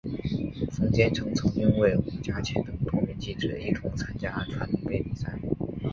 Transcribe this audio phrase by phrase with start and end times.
[0.71, 5.37] 冯坚成曾经与伍家谦等多位记者一同参加传媒杯比赛。